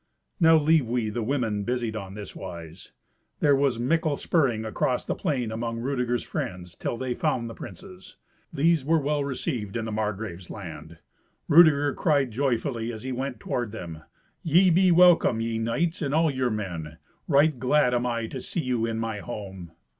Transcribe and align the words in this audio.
Now 0.39 0.57
leave 0.57 0.87
we 0.87 1.11
the 1.11 1.21
women 1.21 1.61
busied 1.63 1.95
on 1.95 2.15
this 2.15 2.35
wise. 2.35 2.91
There 3.39 3.55
was 3.55 3.77
mickle 3.77 4.15
spurring 4.15 4.65
across 4.65 5.05
the 5.05 5.13
plain 5.13 5.51
among 5.51 5.77
Rudeger's 5.77 6.23
friends 6.23 6.73
till 6.73 6.97
they 6.97 7.13
found 7.13 7.47
the 7.47 7.53
princes. 7.53 8.17
These 8.51 8.83
were 8.83 8.97
well 8.97 9.23
received 9.23 9.77
in 9.77 9.85
the 9.85 9.91
Margrave's 9.91 10.49
land. 10.49 10.97
Rudeger 11.47 11.93
cried 11.93 12.31
joyfully 12.31 12.91
as 12.91 13.03
he 13.03 13.11
went 13.11 13.39
toward 13.39 13.71
them, 13.71 14.01
"Ye 14.41 14.71
be 14.71 14.89
welcome, 14.91 15.39
ye 15.39 15.59
knights, 15.59 16.01
and 16.01 16.15
all 16.15 16.31
your 16.31 16.49
men. 16.49 16.97
Right 17.27 17.59
glad 17.59 17.93
am 17.93 18.07
I 18.07 18.25
to 18.25 18.41
see 18.41 18.61
you 18.61 18.87
in 18.87 18.97
my 18.97 19.19
home." 19.19 19.69